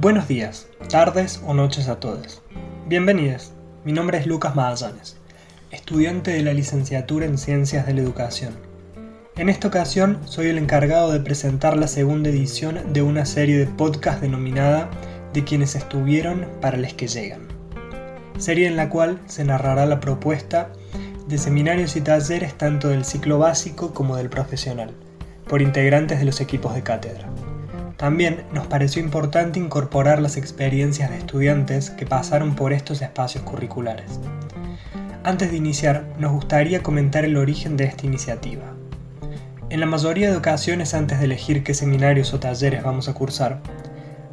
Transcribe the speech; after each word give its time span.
Buenos 0.00 0.28
días, 0.28 0.66
tardes 0.88 1.42
o 1.46 1.52
noches 1.52 1.88
a 1.88 2.00
todos. 2.00 2.40
Bienvenidos. 2.86 3.52
Mi 3.84 3.92
nombre 3.92 4.16
es 4.16 4.26
Lucas 4.26 4.56
Magallanes, 4.56 5.18
estudiante 5.70 6.30
de 6.30 6.42
la 6.42 6.54
licenciatura 6.54 7.26
en 7.26 7.36
Ciencias 7.36 7.86
de 7.86 7.92
la 7.92 8.00
Educación. 8.00 8.54
En 9.36 9.50
esta 9.50 9.68
ocasión 9.68 10.18
soy 10.24 10.46
el 10.46 10.56
encargado 10.56 11.12
de 11.12 11.20
presentar 11.20 11.76
la 11.76 11.86
segunda 11.86 12.30
edición 12.30 12.94
de 12.94 13.02
una 13.02 13.26
serie 13.26 13.58
de 13.58 13.66
podcast 13.66 14.22
denominada 14.22 14.88
De 15.34 15.44
quienes 15.44 15.74
estuvieron 15.74 16.46
para 16.62 16.78
los 16.78 16.94
que 16.94 17.06
llegan. 17.06 17.48
Serie 18.38 18.68
en 18.68 18.76
la 18.76 18.88
cual 18.88 19.20
se 19.26 19.44
narrará 19.44 19.84
la 19.84 20.00
propuesta 20.00 20.72
de 21.28 21.36
seminarios 21.36 21.94
y 21.96 22.00
talleres 22.00 22.54
tanto 22.56 22.88
del 22.88 23.04
ciclo 23.04 23.38
básico 23.38 23.92
como 23.92 24.16
del 24.16 24.30
profesional, 24.30 24.94
por 25.46 25.60
integrantes 25.60 26.20
de 26.20 26.24
los 26.24 26.40
equipos 26.40 26.74
de 26.74 26.82
cátedra. 26.82 27.28
También 28.00 28.44
nos 28.54 28.66
pareció 28.66 29.02
importante 29.02 29.60
incorporar 29.60 30.22
las 30.22 30.38
experiencias 30.38 31.10
de 31.10 31.18
estudiantes 31.18 31.90
que 31.90 32.06
pasaron 32.06 32.54
por 32.54 32.72
estos 32.72 33.02
espacios 33.02 33.44
curriculares. 33.44 34.18
Antes 35.22 35.50
de 35.50 35.58
iniciar, 35.58 36.06
nos 36.18 36.32
gustaría 36.32 36.82
comentar 36.82 37.26
el 37.26 37.36
origen 37.36 37.76
de 37.76 37.84
esta 37.84 38.06
iniciativa. 38.06 38.64
En 39.68 39.80
la 39.80 39.86
mayoría 39.86 40.30
de 40.30 40.38
ocasiones 40.38 40.94
antes 40.94 41.18
de 41.18 41.26
elegir 41.26 41.62
qué 41.62 41.74
seminarios 41.74 42.32
o 42.32 42.40
talleres 42.40 42.82
vamos 42.82 43.06
a 43.10 43.12
cursar, 43.12 43.60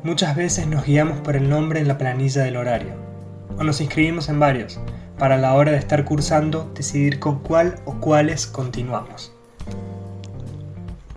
muchas 0.01 0.37
veces 0.37 0.65
nos 0.65 0.85
guiamos 0.85 1.19
por 1.19 1.35
el 1.35 1.49
nombre 1.49 1.81
en 1.81 1.89
la 1.89 1.97
planilla 1.97 2.43
del 2.43 2.55
horario, 2.55 2.93
o 3.57 3.65
nos 3.65 3.81
inscribimos 3.81 4.29
en 4.29 4.39
varios, 4.39 4.79
para 5.19 5.35
a 5.35 5.39
la 5.39 5.53
hora 5.55 5.73
de 5.73 5.77
estar 5.77 6.05
cursando 6.05 6.71
decidir 6.73 7.19
con 7.19 7.39
cuál 7.39 7.75
o 7.83 7.95
cuáles 7.99 8.47
continuamos. 8.47 9.36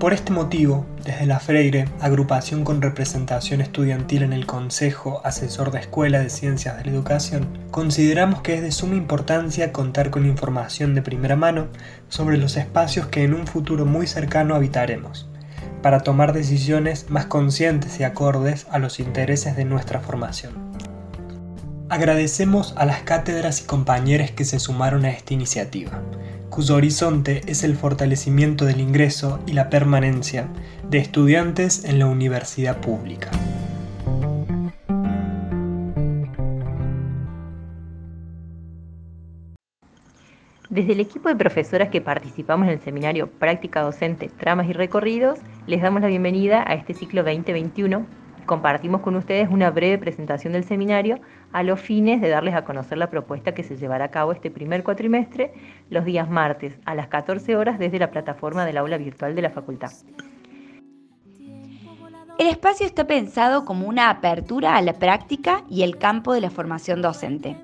Por 0.01 0.15
este 0.15 0.33
motivo, 0.33 0.87
desde 1.05 1.27
la 1.27 1.41
Freire, 1.41 1.85
agrupación 2.01 2.65
con 2.65 2.81
representación 2.81 3.61
estudiantil 3.61 4.23
en 4.23 4.33
el 4.33 4.47
Consejo 4.47 5.21
Asesor 5.27 5.73
de 5.73 5.81
Escuela 5.81 6.21
de 6.21 6.31
Ciencias 6.31 6.79
de 6.79 6.87
la 6.87 6.91
Educación, 6.91 7.47
consideramos 7.71 8.41
que 8.41 8.55
es 8.55 8.63
de 8.63 8.73
suma 8.73 8.95
importancia 8.95 9.73
contar 9.73 10.09
con 10.09 10.25
información 10.25 10.95
de 10.95 11.03
primera 11.03 11.37
mano 11.37 11.69
sobre 12.09 12.39
los 12.39 12.57
espacios 12.57 13.09
que 13.09 13.25
en 13.25 13.35
un 13.35 13.47
futuro 13.47 13.85
muy 13.85 14.07
cercano 14.07 14.55
habitaremos, 14.55 15.29
para 15.83 16.01
tomar 16.01 16.33
decisiones 16.33 17.11
más 17.11 17.27
conscientes 17.27 18.01
y 18.01 18.05
acordes 18.05 18.69
a 18.71 18.79
los 18.79 19.01
intereses 19.01 19.55
de 19.55 19.67
nuestra 19.67 20.01
formación. 20.01 20.55
Agradecemos 21.91 22.73
a 22.79 22.87
las 22.87 23.03
cátedras 23.03 23.61
y 23.61 23.65
compañeros 23.65 24.31
que 24.31 24.47
se 24.47 24.61
sumaron 24.61 25.05
a 25.05 25.11
esta 25.11 25.35
iniciativa 25.35 26.01
cuyo 26.51 26.75
horizonte 26.75 27.43
es 27.47 27.63
el 27.63 27.77
fortalecimiento 27.77 28.65
del 28.65 28.81
ingreso 28.81 29.41
y 29.47 29.53
la 29.53 29.71
permanencia 29.71 30.49
de 30.89 30.99
estudiantes 30.99 31.85
en 31.85 31.99
la 32.01 32.07
universidad 32.07 32.81
pública. 32.81 33.31
Desde 40.69 40.93
el 40.93 41.01
equipo 41.01 41.29
de 41.29 41.37
profesoras 41.37 41.89
que 41.89 42.01
participamos 42.01 42.69
en 42.69 42.75
el 42.75 42.81
seminario 42.81 43.29
Práctica 43.29 43.83
Docente, 43.83 44.29
Tramas 44.29 44.69
y 44.69 44.73
Recorridos, 44.73 45.41
les 45.67 45.83
damos 45.83 46.03
la 46.03 46.09
bienvenida 46.09 46.65
a 46.67 46.75
este 46.75 46.95
ciclo 46.95 47.25
2021 47.25 48.07
compartimos 48.51 49.03
con 49.03 49.15
ustedes 49.15 49.49
una 49.49 49.71
breve 49.71 49.97
presentación 49.97 50.55
del 50.55 50.65
seminario 50.65 51.21
a 51.53 51.63
los 51.63 51.79
fines 51.79 52.21
de 52.21 52.31
darles 52.31 52.57
a 52.57 52.65
conocer 52.65 52.99
la 52.99 53.09
propuesta 53.09 53.55
que 53.55 53.63
se 53.63 53.77
llevará 53.77 54.07
a 54.07 54.11
cabo 54.11 54.33
este 54.33 54.51
primer 54.51 54.83
cuatrimestre 54.83 55.53
los 55.89 56.05
días 56.05 56.29
martes 56.29 56.77
a 56.85 56.97
las 56.97 57.07
14 57.07 57.55
horas 57.55 57.79
desde 57.79 58.01
la 58.01 58.11
plataforma 58.11 58.65
del 58.65 58.79
aula 58.79 58.99
virtual 58.99 59.37
de 59.37 59.43
la 59.43 59.51
facultad. 59.51 59.93
El 62.41 62.49
espacio 62.49 62.87
está 62.87 63.07
pensado 63.07 63.65
como 63.65 63.87
una 63.87 64.11
apertura 64.11 64.75
a 64.75 64.83
la 64.83 64.95
práctica 64.95 65.63
y 65.71 65.85
el 65.85 65.97
campo 65.99 66.35
de 66.35 66.41
la 66.41 66.51
formación 66.51 67.03
docente. 67.03 67.57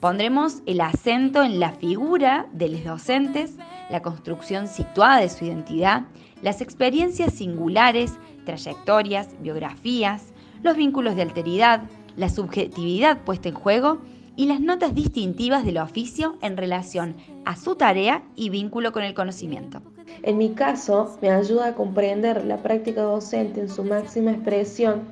Pondremos 0.00 0.62
el 0.66 0.80
acento 0.80 1.44
en 1.44 1.60
la 1.60 1.70
figura 1.70 2.46
de 2.50 2.70
los 2.70 2.82
docentes, 2.82 3.56
la 3.88 4.02
construcción 4.02 4.66
situada 4.66 5.20
de 5.20 5.28
su 5.28 5.44
identidad, 5.44 6.02
las 6.42 6.60
experiencias 6.60 7.34
singulares, 7.34 8.18
trayectorias, 8.44 9.28
biografías, 9.40 10.33
los 10.64 10.76
vínculos 10.76 11.14
de 11.14 11.22
alteridad, 11.22 11.82
la 12.16 12.30
subjetividad 12.30 13.18
puesta 13.18 13.50
en 13.50 13.54
juego 13.54 13.98
y 14.34 14.46
las 14.46 14.60
notas 14.60 14.94
distintivas 14.94 15.64
del 15.64 15.76
oficio 15.76 16.36
en 16.40 16.56
relación 16.56 17.16
a 17.44 17.54
su 17.54 17.76
tarea 17.76 18.24
y 18.34 18.48
vínculo 18.48 18.90
con 18.90 19.02
el 19.02 19.12
conocimiento. 19.12 19.82
En 20.22 20.38
mi 20.38 20.54
caso, 20.54 21.18
me 21.20 21.30
ayuda 21.30 21.68
a 21.68 21.74
comprender 21.74 22.46
la 22.46 22.62
práctica 22.62 23.02
docente 23.02 23.60
en 23.60 23.68
su 23.68 23.84
máxima 23.84 24.32
expresión, 24.32 25.02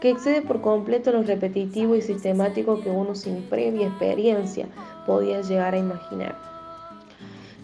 que 0.00 0.10
excede 0.10 0.42
por 0.42 0.60
completo 0.60 1.10
lo 1.10 1.24
repetitivo 1.24 1.96
y 1.96 2.02
sistemático 2.02 2.80
que 2.80 2.90
uno 2.90 3.16
sin 3.16 3.42
previa 3.42 3.88
experiencia 3.88 4.68
podía 5.06 5.42
llegar 5.42 5.74
a 5.74 5.78
imaginar. 5.78 6.38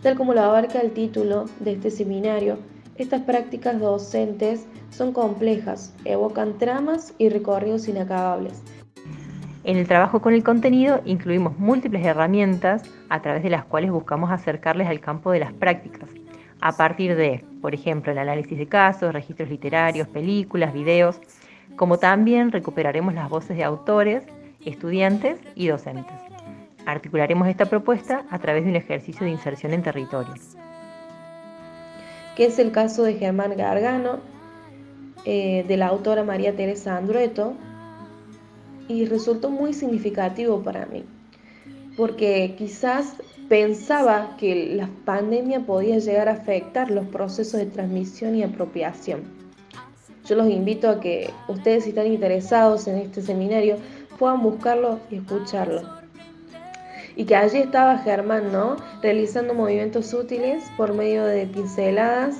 Tal 0.02 0.16
como 0.16 0.34
lo 0.34 0.42
abarca 0.42 0.80
el 0.80 0.90
título 0.90 1.44
de 1.60 1.72
este 1.72 1.92
seminario, 1.92 2.58
estas 2.98 3.22
prácticas 3.22 3.78
docentes 3.78 4.66
son 4.90 5.12
complejas, 5.12 5.94
evocan 6.04 6.58
tramas 6.58 7.14
y 7.18 7.28
recorridos 7.28 7.88
inacabables. 7.88 8.62
En 9.64 9.76
el 9.76 9.88
trabajo 9.88 10.22
con 10.22 10.32
el 10.32 10.44
contenido 10.44 11.00
incluimos 11.04 11.58
múltiples 11.58 12.04
herramientas 12.06 12.82
a 13.08 13.20
través 13.20 13.42
de 13.42 13.50
las 13.50 13.64
cuales 13.64 13.90
buscamos 13.90 14.30
acercarles 14.30 14.88
al 14.88 15.00
campo 15.00 15.32
de 15.32 15.40
las 15.40 15.52
prácticas, 15.52 16.08
a 16.60 16.76
partir 16.76 17.16
de, 17.16 17.44
por 17.60 17.74
ejemplo, 17.74 18.12
el 18.12 18.18
análisis 18.18 18.56
de 18.56 18.66
casos, 18.66 19.12
registros 19.12 19.50
literarios, 19.50 20.08
películas, 20.08 20.72
videos, 20.72 21.20
como 21.74 21.98
también 21.98 22.52
recuperaremos 22.52 23.12
las 23.12 23.28
voces 23.28 23.56
de 23.56 23.64
autores, 23.64 24.24
estudiantes 24.64 25.38
y 25.54 25.66
docentes. 25.66 26.14
Articularemos 26.86 27.48
esta 27.48 27.66
propuesta 27.66 28.24
a 28.30 28.38
través 28.38 28.64
de 28.64 28.70
un 28.70 28.76
ejercicio 28.76 29.26
de 29.26 29.32
inserción 29.32 29.72
en 29.72 29.82
territorio. 29.82 30.32
Que 32.36 32.46
es 32.46 32.58
el 32.58 32.70
caso 32.70 33.02
de 33.02 33.14
Germán 33.14 33.56
Gargano, 33.56 34.20
eh, 35.24 35.64
de 35.66 35.76
la 35.76 35.88
autora 35.88 36.22
María 36.22 36.54
Teresa 36.54 36.96
Andrueto 36.96 37.54
y 38.86 39.06
resultó 39.06 39.50
muy 39.50 39.72
significativo 39.72 40.62
para 40.62 40.86
mí, 40.86 41.04
porque 41.96 42.54
quizás 42.56 43.14
pensaba 43.48 44.36
que 44.36 44.74
la 44.76 44.88
pandemia 45.04 45.66
podía 45.66 45.98
llegar 45.98 46.28
a 46.28 46.34
afectar 46.34 46.92
los 46.92 47.06
procesos 47.06 47.58
de 47.58 47.66
transmisión 47.66 48.36
y 48.36 48.44
apropiación. 48.44 49.24
Yo 50.24 50.36
los 50.36 50.48
invito 50.48 50.88
a 50.88 51.00
que 51.00 51.30
ustedes 51.48 51.84
si 51.84 51.90
están 51.90 52.06
interesados 52.06 52.86
en 52.86 52.98
este 52.98 53.22
seminario 53.22 53.78
puedan 54.18 54.42
buscarlo 54.42 55.00
y 55.10 55.16
escucharlo. 55.16 55.95
Y 57.16 57.24
que 57.24 57.34
allí 57.34 57.58
estaba 57.58 57.98
Germán, 57.98 58.52
¿no? 58.52 58.76
Realizando 59.02 59.54
movimientos 59.54 60.12
útiles 60.14 60.62
por 60.76 60.94
medio 60.94 61.24
de 61.24 61.46
pinceladas 61.46 62.36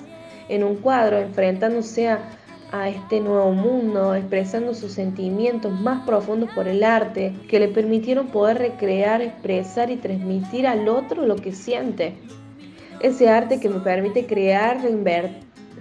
en 0.48 0.62
un 0.62 0.76
cuadro, 0.76 1.18
enfrentándose 1.18 2.08
a 2.08 2.20
a 2.72 2.88
este 2.88 3.20
nuevo 3.20 3.52
mundo, 3.52 4.14
expresando 4.14 4.74
sus 4.74 4.92
sentimientos 4.92 5.72
más 5.80 6.04
profundos 6.04 6.50
por 6.54 6.66
el 6.66 6.82
arte, 6.82 7.34
que 7.48 7.60
le 7.60 7.68
permitieron 7.68 8.28
poder 8.28 8.58
recrear, 8.58 9.22
expresar 9.22 9.90
y 9.90 9.96
transmitir 9.96 10.66
al 10.66 10.88
otro 10.88 11.24
lo 11.24 11.36
que 11.36 11.52
siente. 11.52 12.14
Ese 13.00 13.28
arte 13.28 13.60
que 13.60 13.68
me 13.68 13.80
permite 13.80 14.26
crear, 14.26 14.80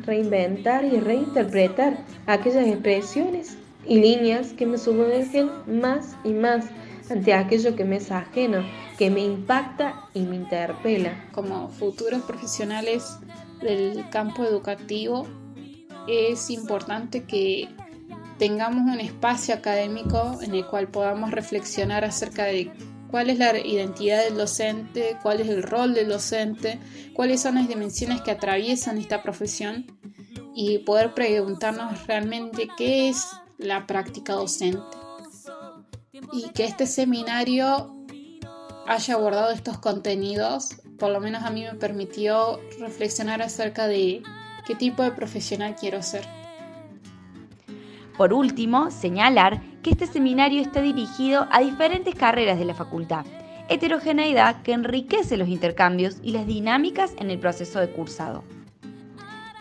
reinventar 0.06 0.85
y 0.85 1.00
reinterpretar 1.00 1.97
aquellas 2.27 2.67
expresiones 2.67 3.57
y 3.88 4.00
líneas 4.00 4.53
que 4.53 4.66
me 4.66 4.77
sumergen 4.77 5.50
más 5.66 6.16
y 6.23 6.33
más 6.33 6.66
ante 7.10 7.34
aquello 7.34 7.76
que 7.76 7.86
me 7.86 7.98
es 7.98 8.12
ajeno, 8.12 8.64
que 8.98 9.10
me 9.10 9.22
impacta 9.22 10.10
y 10.14 10.22
me 10.22 10.36
interpela. 10.36 11.30
Como 11.32 11.70
futuros 11.70 12.24
profesionales 12.24 13.18
del 13.62 14.10
campo 14.10 14.44
educativo, 14.44 15.28
es 16.08 16.50
importante 16.50 17.24
que 17.24 17.70
tengamos 18.38 18.82
un 18.92 19.00
espacio 19.00 19.56
académico 19.56 20.38
en 20.42 20.54
el 20.54 20.66
cual 20.66 20.88
podamos 20.88 21.31
reflexionar 21.31 22.04
acerca 22.04 22.46
de 22.46 22.72
cuál 23.10 23.30
es 23.30 23.40
la 23.40 23.58
identidad 23.58 24.24
del 24.24 24.36
docente, 24.36 25.18
cuál 25.22 25.40
es 25.40 25.48
el 25.48 25.63
rol 25.63 25.94
del 25.94 26.10
docente, 26.10 26.80
cuáles 27.13 27.42
son 27.42 27.56
las 27.56 27.68
dimensiones 27.68 28.22
que 28.22 28.31
atraviesan 28.31 28.98
esta 28.98 29.24
profesión 29.24 29.86
y 30.54 30.80
poder 30.80 31.13
preguntarnos 31.13 32.06
realmente 32.08 32.68
qué 32.78 33.10
es 33.10 33.25
la 33.58 33.88
práctica 33.88 34.34
docente. 34.34 35.05
Y 36.31 36.50
que 36.50 36.66
este 36.66 36.86
seminario 36.86 37.95
haya 38.88 39.13
abordado 39.16 39.51
estos 39.51 39.77
contenidos, 39.77 40.75
por 41.00 41.12
lo 41.12 41.19
menos 41.19 41.44
a 41.44 41.50
mí 41.50 41.63
me 41.63 41.74
permitió 41.75 42.60
reflexionar 42.80 43.42
acerca 43.42 43.88
de 43.88 44.22
qué 44.66 44.75
tipo 44.75 45.04
de 45.04 45.12
profesional 45.12 45.75
quiero 45.80 46.01
ser. 46.01 46.25
Por 48.18 48.33
último, 48.33 48.92
señalar 48.92 49.62
que 49.81 49.89
este 49.89 50.07
seminario 50.07 50.62
está 50.62 50.81
dirigido 50.81 51.48
a 51.51 51.60
diferentes 51.60 52.16
carreras 52.16 52.57
de 52.57 52.66
la 52.66 52.74
facultad, 52.74 53.25
heterogeneidad 53.68 54.62
que 54.62 54.74
enriquece 54.74 55.38
los 55.38 55.50
intercambios 55.50 56.18
y 56.24 56.31
las 56.31 56.48
dinámicas 56.48 57.13
en 57.18 57.30
el 57.30 57.39
proceso 57.39 57.80
de 57.80 57.89
cursado. 57.89 58.44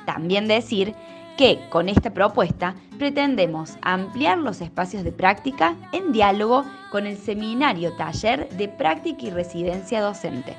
También 0.06 0.46
decir 0.46 0.94
que 1.36 1.60
con 1.70 1.88
esta 1.88 2.10
propuesta 2.10 2.74
pretendemos 2.98 3.76
ampliar 3.82 4.38
los 4.38 4.60
espacios 4.60 5.04
de 5.04 5.12
práctica 5.12 5.76
en 5.92 6.12
diálogo 6.12 6.64
con 6.90 7.06
el 7.06 7.16
seminario 7.16 7.92
taller 7.94 8.48
de 8.50 8.68
práctica 8.68 9.26
y 9.26 9.30
residencia 9.30 10.00
docente. 10.00 10.56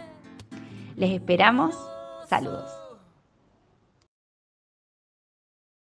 Les 0.95 1.11
esperamos. 1.11 1.75
Saludos. 2.27 2.84